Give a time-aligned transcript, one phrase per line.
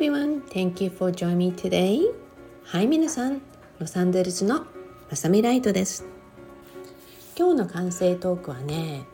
[0.00, 2.00] everyone, thank you for joining me today.
[2.64, 3.42] はい、皆さん、
[3.78, 4.64] ロサンゼルスの
[5.10, 6.06] まさみライトです。
[7.36, 9.04] 今日の完成トークはね、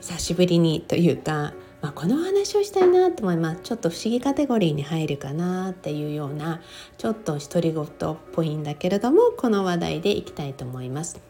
[0.00, 1.52] 久しぶりにというか、
[1.82, 6.62] まあ、この話をしたいなと思いますちょっと不思議カテゴリーに入るかなっていうような
[6.96, 11.20] ちょっと独り言っぽいんだけれどもこの話題でいきたいと思います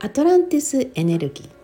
[0.00, 1.55] アトランティスエネルギー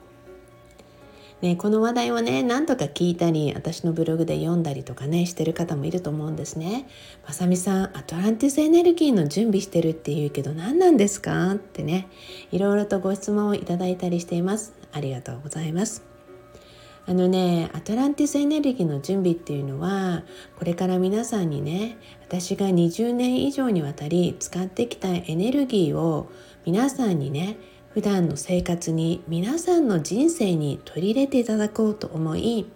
[1.43, 6.87] ね、この話題をね何とか聞いたり私のブログで読んだりとかねしてる方もいると思うんですね。
[7.27, 11.51] まさみさんアトランティスエネルギーの準備してるって言うけど何なんですか？
[11.51, 12.09] ってね
[12.53, 14.73] いろいろとご質問をいただいたりしています。
[14.93, 16.05] ありがとうございます。
[17.05, 20.23] あのねアトランティスエネルギーの準備っていうのは
[20.61, 26.31] これから皆さんにね私が20年以上にわたり使ってきたエネルギーを
[26.65, 27.57] 皆さんにね
[27.95, 32.67] 普段の生活に皆さんの人生に取り入れていただこうと思い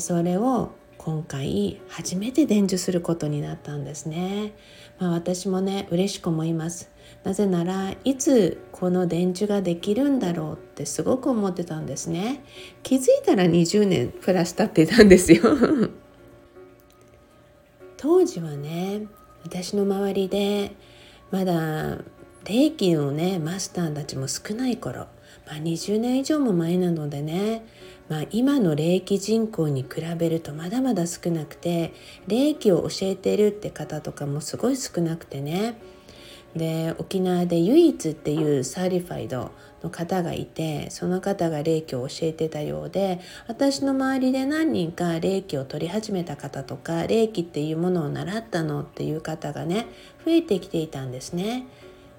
[0.00, 4.52] それを今回初めて伝授することになったんですね、
[4.98, 6.90] まあ、私もね嬉しく思います。
[7.24, 12.42] なぜならいつこの伝授ができるんだろうってすごく思ってたんですね。
[12.82, 15.42] 気づいたら20年プラス経ってたんですよ。
[17.96, 19.06] 当時はね
[19.44, 20.72] 私の周りで
[21.30, 21.98] まだ
[22.48, 25.00] 霊気のねマスターたちも少ない頃、
[25.46, 27.62] まあ、20年以上も前なのでね、
[28.08, 31.92] まあ、今の霊気人口に比べるとまだまだ少なくて
[32.26, 35.78] 霊気を教えてるって方とかもすごい少なくてね
[36.56, 39.52] で沖縄で唯一っていうサーリファイド
[39.82, 49.86] の方がいてその方が霊気を教えてたようで私の周りで何人か霊気を取り始めた方とか霊気っていうものを習ったのっていう方がね
[50.24, 51.66] 増えてきていたんですね。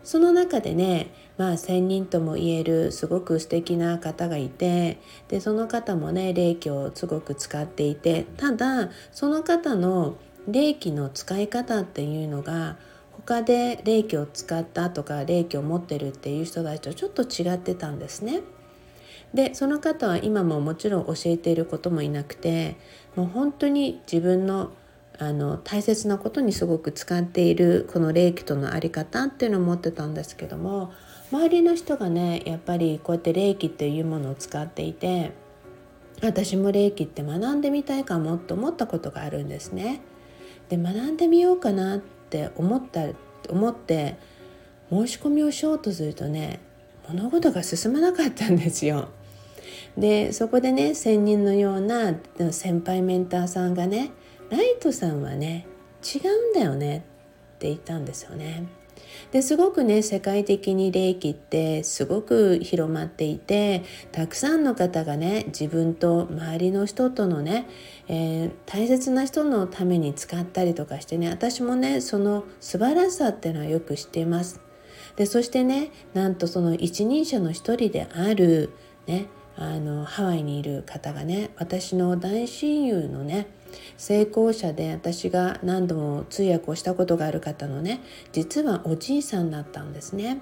[0.03, 12.77] その中でねまあ仙人とも言えるすごく素敵な方がいてでその方もね霊気をすごく使っていてただその方の霊気の使い方っていうのが
[13.13, 18.41] 他で霊気を使ったとか霊気を持ってるっていう人たちとちょっと違ってたんですね。
[19.33, 22.77] でその方は今ももちろん教えていることもいなくて
[23.15, 24.71] もう本当に自分の
[25.19, 30.93] あの大切なことにすごく使っているこの霊気との在り方っていうのを持ってたんですけども
[31.31, 35.33] 周りの人がねやっぱりこうやって霊気っていうものを使っていて
[36.21, 40.01] 私も霊気って学んでみたいかもと思ったことがあるんですね。
[40.69, 43.07] で学んでみようかなって思った
[43.49, 44.17] 思って
[44.89, 46.59] 申し込みをしようとするとね
[47.07, 49.09] 物事が進まなかったんですよ。
[49.97, 52.15] でそこでね専任のような
[52.51, 54.11] 先輩メンターさんがね
[54.49, 55.67] ライトさんはね
[56.03, 58.67] 違うんだよねって言ったんですよね。
[59.31, 67.67] ですごくね世界的に霊気ってすごく広まっていてたくさんの方がね自分と周りの人とのね、
[68.07, 74.61] えー、大切な人のために使ったりとかしてね私もねその素晴らしさっていうのはよく知っています。
[75.15, 78.71] でそしてねなんとその一人者の一人である
[79.05, 83.47] ねあのハワイにいる方がね私の大親友のね
[83.97, 90.41] 成功者で私が何度も通訳をしたことがある方のね実はおじいさんだったんですね。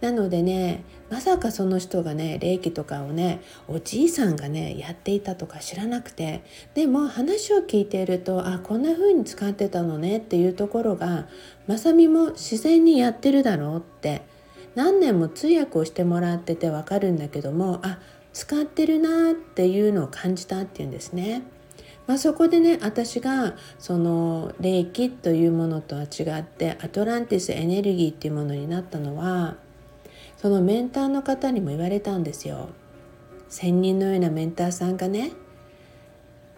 [0.00, 11.26] なのでねまさかその人がね霊気とかをねおじいさんがねやっていたとか知らなくてでも話を聞いているとあこんな風に使ってたのねっていうところが
[11.66, 14.22] まさみも自然にやってるだろうって
[14.74, 17.98] 何年も通訳をしてもらっててわかるんだけどもあ
[18.32, 21.42] 使ってるなっていうのを感じたっていうんですね。
[22.08, 29.56] まあ、そこでね私がその霊気というものとは違ってアトランティスエネルギーっていうものになったのは
[30.38, 32.70] そのメンターの方にも言われたんですよ。
[33.50, 35.32] 仙人のようなメンターさんがね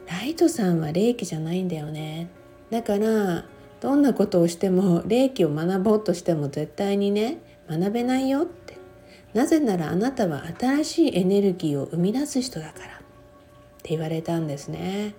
[0.07, 2.29] ライトさんは霊気じゃないんだよね。
[2.71, 3.45] だから
[3.81, 8.79] どんなことをしても霊気を学ぼうとしても絶対にね学べないよって
[9.35, 12.99] なぜならあなたは新しいエネルギーを生み出す人だからっ
[13.83, 15.15] て言われたんですね。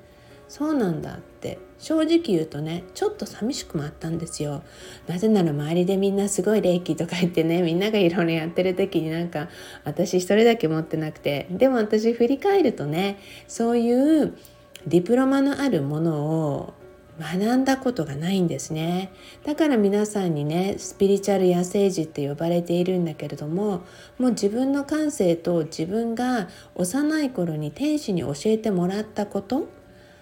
[0.51, 1.59] そうなんだって。
[1.79, 4.63] 正直言うとねちょっと寂しくもあったんですよ。
[5.07, 9.47] なぜなら周りでみんなすごい霊気とか言ってねみんながいろいろやってる時になんか
[9.85, 13.17] 私一人だけ持ってなくてでも私振り返るとね
[13.47, 14.37] そういう
[14.85, 16.73] ディプロマのあるものを
[17.19, 19.11] 学んだことがないんですね。
[19.45, 23.81] だから皆さんにねスピリチュアル野生児って呼ばれているんだけれども
[24.19, 29.80] もう自分の感性と自分が幼い頃に天使に教えてもらったこと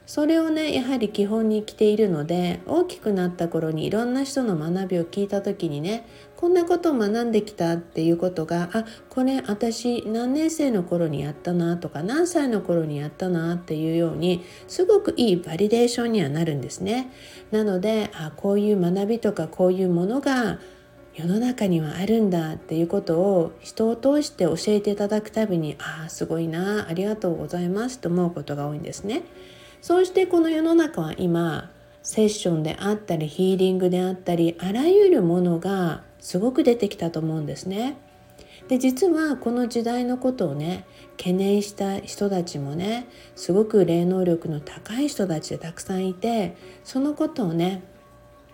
[0.10, 6.04] それをねやはり基本に来ているので大きくなった頃にいろんな人の学びを聞いた時にね
[6.36, 17.12] こんなことを学んできたっていうことがあこれ私何年生の頃にやったなとか何歳の頃にやったなっていうようにすごくいいバリデーションにはなるんですね。
[17.52, 20.58] なのであこういう学びとかこういうものが
[21.14, 29.22] 世の中にはあるんだっていうことを人を通して教えていただくたびにああすごいなありがとうございますと思うことが多いんですね。
[29.82, 31.72] そうしてこの世の中は今
[32.04, 37.98] セッションであったりヒーリングであったりあらゆるものがすごく出てきたと思うんですね。
[38.68, 40.86] で実はこの時代のことをね
[41.18, 47.82] 懸念した人たちもねすごく霊能力の高い人たちでたくさんいてそのことをね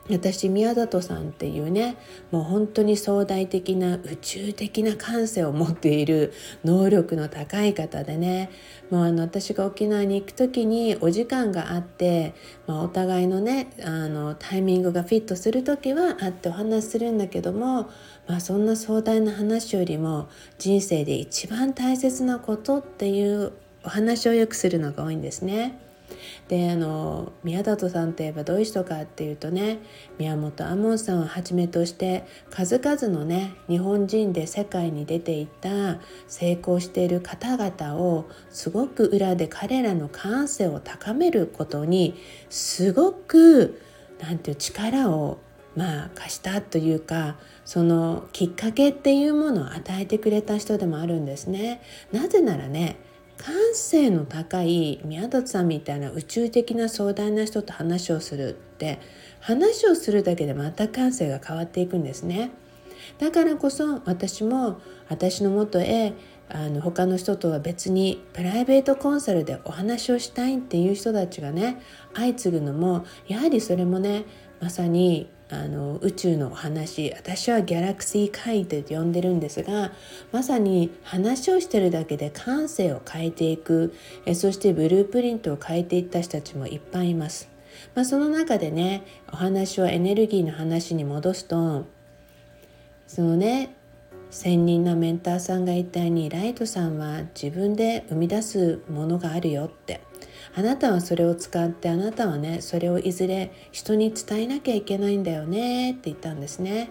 [0.07, 1.97] 私宮里さんっていうね
[2.29, 6.31] もう本当に壮大的な宇宙的な感性を持っている
[6.63, 8.51] 能力の高い方でね
[8.91, 12.35] もうあの私が沖縄に行く時にお時間があって、
[12.67, 17.89] まあ、お互いのねあのタイミングがフィットする時は会ってお話しするんだけども、
[18.27, 20.29] まあ、そんな壮大な話よりも
[20.59, 23.53] 人生で一番大切なことっていう
[23.83, 25.79] お話をよくするのが多いんですね。
[26.47, 29.79] であの宮里さんといえばどういう人かっていうとね
[30.19, 42.15] 宮本亞門さんをはじめとして数々のね日本人で世界に出ていった成功している方々をすごく裏で彼らの感性を高めることに
[42.49, 43.81] すごく
[44.19, 45.39] なんていう力を
[45.75, 51.81] まあ貸したというかそのきっかけっていうものを与えてくれた人でもあるんですね。
[52.11, 52.97] なぜならね
[53.37, 58.99] 感性の高い宮里さんみたいな宇宙的な壮大な人と話をするって
[59.39, 62.51] 話をするだけでまた感性が変わっていくんですね。
[63.19, 66.13] だからこそ私も私のもとへ
[66.49, 71.81] あの他の人とは別にプライベートコンサルでお話をしたいっていう人たちがね
[72.13, 74.25] 相次ぐのもやはりそれもね
[74.59, 79.91] まさにあの宇宙のお話私はギャラクシー会って呼んでるんですが
[80.31, 83.93] まさに話をしてるだけで感性を変えていく
[84.25, 87.49] えそしてブループリントを変えていった人たちもいっぱいいます。
[87.93, 91.85] まあ、その中でねお話をエネルギーの話に戻すと
[93.05, 93.75] そのね
[94.31, 100.01] 専任のメンターさんが言ったようにライトさんは自分で生み出すものがあるよって
[100.55, 106.89] あなたはそれを使ってあなたはねそれをいずれ人に伝えなきゃいけないんだよねって言ったんですね。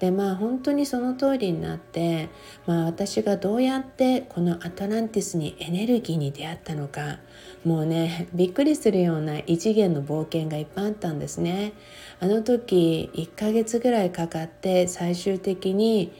[0.00, 2.28] でまあ本当にその通りになって、
[2.66, 7.18] まあ、私がどうやってこのアトランティスにエネルギーに出会ったのか
[7.64, 11.74] もうねびっくりするような異次元の冒険がいっぱいあったんですね。
[12.18, 16.12] あの時1ヶ月ぐらいかかって最終的に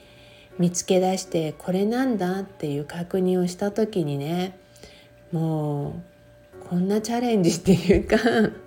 [0.57, 4.57] 見つけ出してこれなんだっていう確認をした時にね
[5.33, 6.14] もう
[6.69, 8.17] こんなチャレンジっていうか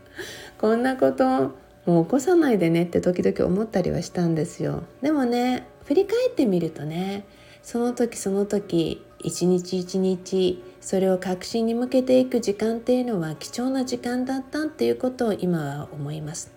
[0.58, 1.54] こんなこと
[1.84, 4.84] もう起こさないでねって時々思ったりはしたんですよ。
[5.02, 7.24] でもね振り返ってみるとね
[7.62, 16.52] その時その時一日一日それを確信に向けていく時間っていうのは貴重な時間だったっていうことを今は思います。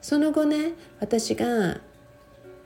[0.00, 1.80] その後ね私が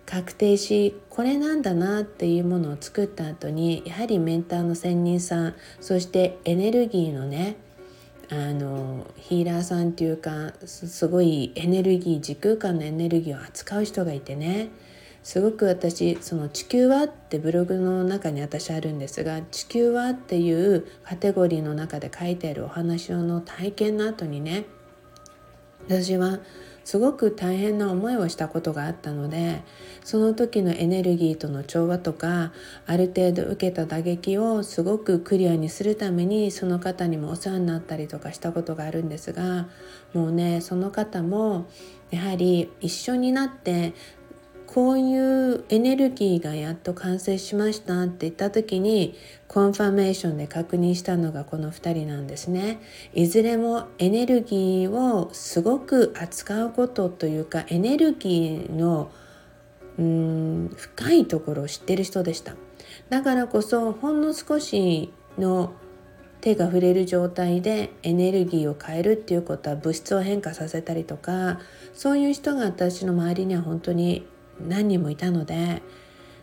[0.04, 7.56] 確定しこれなんだなっていうものを作った後にやはりメンターの専任さんそしてエネルギーのね
[8.32, 14.68] あのヒーラーさんっていうかすごいエネルギー時空間のエネルギーを扱う人がいてね
[15.22, 24.64] すごく私その「地球は?」ってブログの中に私あるんですが「地球は?」っていうカテゴリーの中で書いてあるお話の体験の後にね
[25.88, 26.38] 私は
[26.84, 29.62] すごく大変な思いをしたことがあったので
[30.04, 32.52] その時のエネルギーとの調和とか
[32.86, 39.68] ある程度受けた打撃をすごくクリアにするためにその方にもお世話になったりとかしたことがあるんですが
[40.14, 41.66] もうねその方も
[42.10, 43.94] やはり一緒になって
[44.72, 49.16] こういうエネルギーがやっと完成しましたって言った時に
[49.48, 52.80] コンファメーションで確認したのがこの2人なんですね。
[53.12, 59.10] いずれもエネルギーをすごく扱うことというかエネルギーの
[59.98, 62.54] うん深いところを知ってる人でした。
[63.08, 65.72] だからこそほんの少しの
[66.40, 71.58] 手が触れる状態でエネルギーを変えるっていうことは物質を変化させたりとか
[71.92, 74.26] そういう人が私の周りには本当に
[74.68, 75.82] 何人もいたので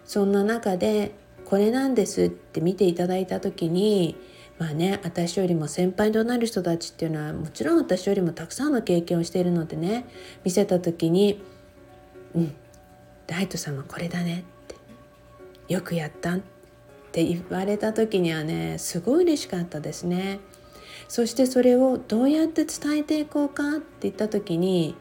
[0.05, 1.13] そんな中で
[1.45, 4.15] これなんですって見ていただいた時に
[4.57, 10.05] まあね私よりも先輩となる人たちっていうのはもちろん私よりもたくさんの経験をしているのでね
[10.43, 11.41] 見せた時に
[12.35, 12.53] 「うん
[13.27, 14.75] ライトさんはこれだね」って
[15.73, 16.39] 「よくやった」っ
[17.11, 20.39] て言われた時にはねすごい嬉しかったですね。
[21.07, 24.95] そしてそれをどうやって伝えていこうかって言った時に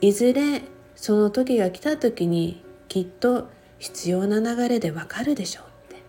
[0.00, 0.62] いずれ
[0.96, 3.48] その時が来た時にきっと
[3.78, 6.02] 必要な流れでわかるでしょうって。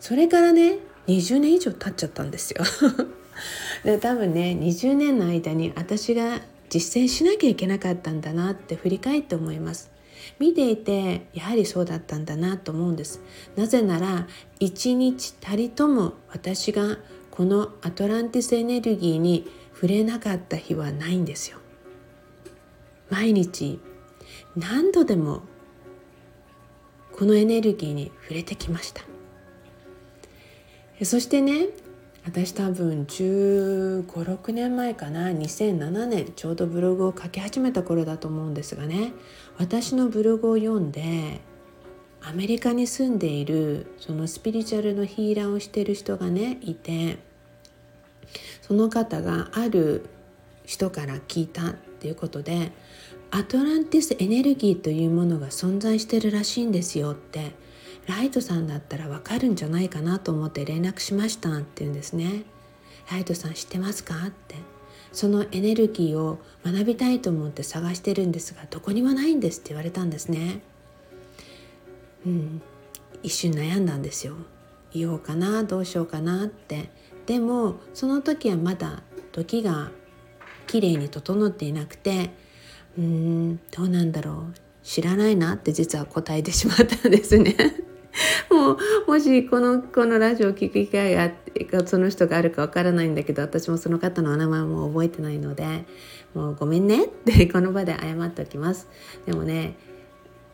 [0.00, 2.64] それからね20年以上経っちゃったんですよ。
[3.84, 9.90] で多分ね20年の間に私が実践しなきゃいけなかったんだなって振り返って思います。
[10.38, 13.20] 見ていてやはりそうだったんだなと思うんです。
[13.54, 14.26] なぜなら
[14.58, 16.98] 一日たりとも私が
[17.30, 21.58] このアトランティスエネルギーに触れなかった日はないんですよ。
[23.10, 23.78] 毎日
[24.56, 25.42] 何度でも
[27.12, 29.02] このエネルギーに触れてきました。
[31.04, 31.68] そしてね
[32.24, 39.12] 私多分1 5 6年前かな2007年ちょうどブログを書き始めた頃だと思うんですがね
[39.58, 41.40] 私のブログを読んで
[42.22, 47.18] アメリカに住んでいるそのスピリチュアルのヒーラーをしてる人がねいて
[48.62, 50.06] その方がある
[50.64, 52.72] 人から聞いたっていうことで
[53.30, 57.52] アトランティスエネルギーというものが存在してるらしいんですよって。
[58.06, 62.44] ライトさんだったらわかるんじゃないかなと思って連絡しましたって言うんですね。
[63.10, 64.54] ライトさん知ってますかって。
[65.12, 70.60] そのエネルギーを学びたいと思って探してるんですがどこにもないんですって言われたんですね。
[72.26, 72.62] うん。
[73.22, 74.36] 一瞬悩んだんですよ。
[74.92, 76.90] 言おうかなどうしようかなって。
[77.26, 79.02] でもその時はまだ
[79.32, 79.90] 時が
[80.66, 82.30] 綺麗に整っていなくて
[82.98, 84.66] うーんどうなんだろう。
[84.82, 87.56] 知らないなって実は答えてしまったんですね。
[88.50, 95.84] もうもしこのこのラジオを聴く機会があってその人があるかわからないんだけど私もその方のお名前も覚えてないので
[96.34, 98.88] もうごめんねってこの場で謝っておきます。
[99.26, 99.76] でもね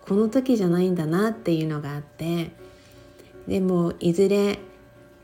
[0.01, 2.53] この時じゃないんだなっていうのがあって
[3.47, 4.59] でもいずれ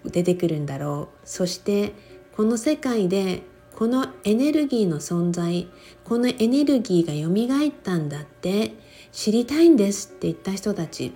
[0.05, 1.29] 出てくるんだろう。
[1.29, 1.95] そして
[2.37, 3.43] この世界で
[3.79, 5.69] このエネルギーの存在
[6.03, 8.73] このエネルギーがよみがえったんだって
[9.13, 11.13] 知りたいんですって言った人たち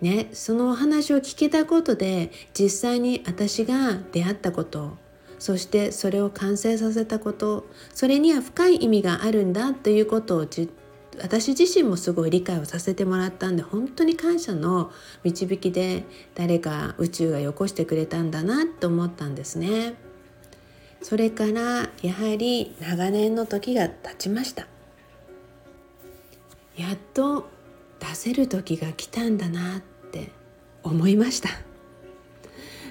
[0.00, 4.96] ね、そのお話を聞けたことで実際に私が出会ったこと
[5.38, 10.46] そしてそれを完成させたことそれには深い意味があるんだということを
[11.22, 14.90] 私自身もすごい理解をさせてもらったんで本当に感謝の
[15.22, 16.02] 導きで
[16.34, 20.09] 誰か宇宙がよこしてくれたんだなと思ったんですね。
[21.02, 24.66] それからやはり長年の時が経ちました。
[26.80, 27.50] やっと
[27.98, 29.80] 出せる時が来たんだなっ
[30.10, 30.32] て
[30.82, 31.50] 思いました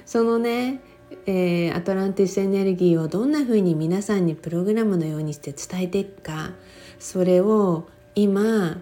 [0.06, 0.80] そのね、
[1.26, 6.52] えー、アトランティスエネルギーをどんな風に皆さんにプログラムのようにして伝えていくか
[7.00, 8.78] それを今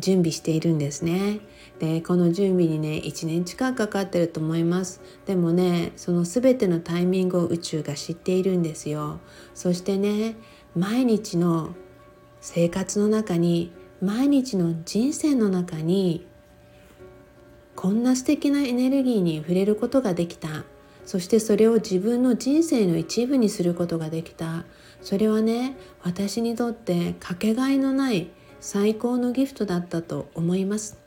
[0.00, 1.40] 準備しているんですね。
[1.78, 5.00] でこの準備にね1年近くかかってると思います。
[5.26, 9.20] でもねその全てのタイミングを宇宙が知っているんですよ。
[9.54, 10.36] そしてね
[10.74, 11.74] 毎日の
[12.40, 16.26] 生活の中に毎日の人生の中に
[17.76, 20.64] こんな素敵なエネルギーに触れることができた。
[21.06, 24.64] そしてそれを自分の人生の一部にすることができた。
[25.02, 28.30] それはね私にとってかけがえのない
[28.60, 30.98] 最高のギフトだったと思います。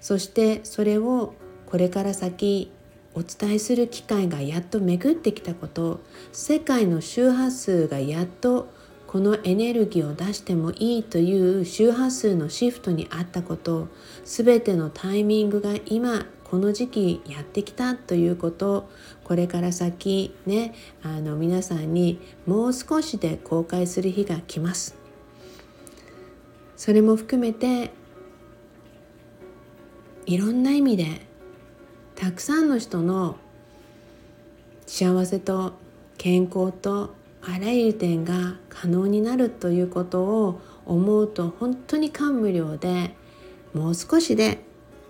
[0.00, 1.34] そしてそれを
[1.66, 2.70] これから先
[3.14, 6.00] お伝えする機会がやっと巡ってきたこと
[6.32, 8.72] 世界の周波数がやっと
[9.06, 13.88] このエネルギーを出してもいいという周波数のシフトにあったこと
[14.24, 18.88] 全てのタイミングが今この時期やってきたということ
[19.24, 24.99] これから先ねあの皆さんにもう少しで公開する日が来ます。
[26.80, 27.92] それも含めて
[30.24, 31.26] いろんな意味で
[32.14, 33.36] たくさんの人の
[34.86, 35.74] 幸せと
[36.16, 43.14] 健康とあらゆる点が可能になるということを思うと本当に感無量で
[43.74, 44.64] もう少しで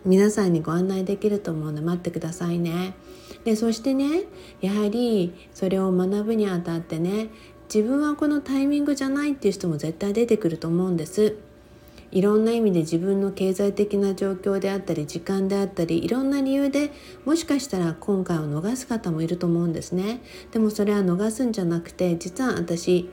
[0.04, 2.94] 皆さんにご案内できると思うので待ってくださいね。
[3.44, 4.24] でそしてね
[4.60, 7.28] やはりそれを学ぶにあたってね
[7.72, 11.36] 自分はこのタイミングじゃないっていう人も絶対出てくると思うんです。
[12.12, 16.90] いろんな意味で自分の経済的な状況であったり時間であったりいろんな理由で
[17.24, 20.20] もしかしたら今回を逃す方もいると思うんですね。
[20.50, 23.08] でもそれは逃すんじゃなくて実は私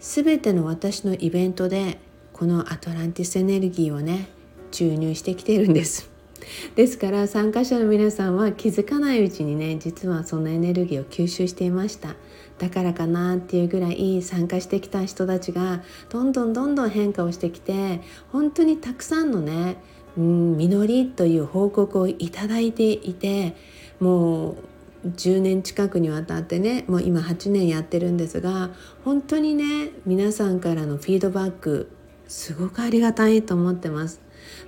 [0.00, 1.98] 全ての私のイベントで
[2.32, 4.28] このアトランティスエネルギーをね
[4.70, 6.10] 注入してきているんです。
[6.74, 12.16] ですから参加者の皆さんは気づかないうちにね実はそのエネルギーを吸収していました。
[12.58, 19.76] だからかなっていうぐらい参加してきた人たちがどんどんどんどん変化をしてきて本当にたくさんのね、
[20.16, 23.56] うん、実りという報告をいただいていて
[23.98, 24.56] もう
[25.08, 28.70] 10年近くにわたってねもう今8年やってるんですが
[29.04, 31.90] 本当にね皆さんからのフィードバック
[32.26, 34.20] すごくありがたいと思ってます。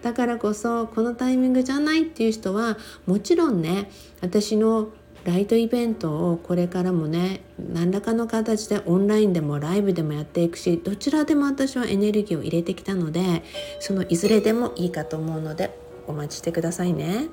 [0.03, 3.91] だからこそこのタイミングじゃないっていう人はもちろんね
[4.21, 4.89] 私の
[5.27, 13.43] ライトイベントをこれからもね何らかの形でオンラインでもライブでもやっていくしどちらでも私はエネルギーを入れてきたので
[13.81, 17.27] そのいずれでもいいかと思うのでお待ちしてくださいね。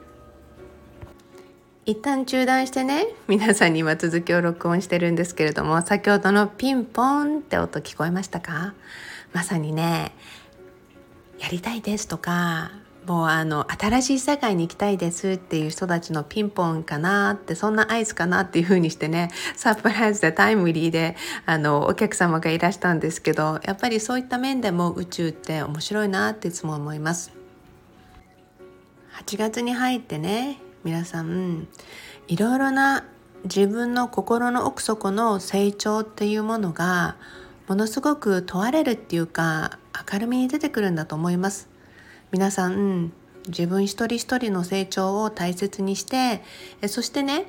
[1.86, 8.74] 一旦中断してね皆さんに今続きを録音してるんですけれども先ほどのピンポンって音聞こえましたか？
[9.34, 10.14] まさにね
[11.40, 12.72] やりたいですとか
[13.06, 27.32] もうあの新しい世界に行きたいですっていう人たちのピンポンかなってそんな合図かなっていう風にしてねサプライズでタイムリーであのお客様がいらしたんですけどやっぱりそういった面でも宇宙って面白いなっていつも思います。
[29.16, 31.68] 8月に入ってね皆さん
[32.28, 33.06] いろいろな
[33.44, 37.18] 自分の心の奥底の成長っていうものが
[37.68, 39.78] ものすごく問われるっていうか
[40.12, 41.73] 明るみに出てくるんだと思います。
[42.34, 43.14] 皆さん
[43.48, 46.42] 自分一人一人の成長を大切にして
[46.88, 47.46] そしてね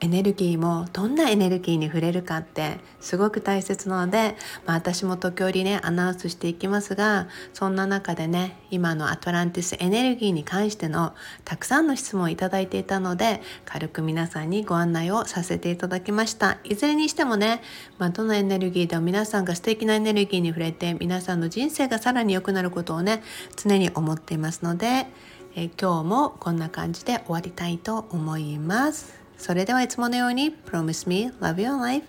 [0.00, 4.36] エネルギーもどんなエネルギーに触れるかってすごく大切なので、
[4.66, 17.62] まあ、私も時折ねアナウンスしていきますがそんな中でね今のアトランティスエネルギーに関してのたくさんの質問をいただいていたので軽く皆さんにご案内をさせていただきましたいずれにしてもね、
[17.98, 23.22] まあ、どのエネルギーでも皆さんが素敵なエネルギーに触れて皆さんの人生がさらに良くなることをね
[23.56, 25.06] 常に思っていますので
[25.54, 29.25] え今日もこんな感じで終わりたいと思います。
[29.38, 32.06] それではいつものように Promise me love your life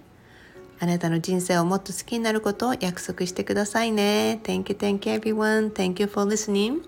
[0.80, 6.82] あなたの人生をもっと好きになることを約束してくださいね Thank you, thank you everyone Thank you for listening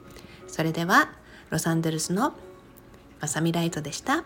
[0.47, 1.09] それでは
[1.49, 2.33] ロサンゼルスの
[3.19, 4.23] まさみライトでした。